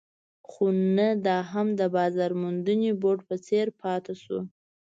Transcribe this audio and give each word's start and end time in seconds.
خو 0.49 0.63
نه 0.97 1.07
دا 1.25 1.37
هم 1.51 1.67
د 1.79 1.81
بازار 1.95 2.31
موندنې 2.41 2.91
بورډ 3.01 3.19
په 3.29 3.35
څېر 3.45 3.67
پاتې 3.81 4.13
شو. 4.21 4.39